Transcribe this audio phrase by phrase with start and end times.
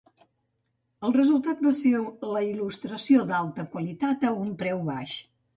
[1.09, 1.91] El resultat va ser
[2.37, 5.17] la il·lustració d'alta qualitat a un preu baix.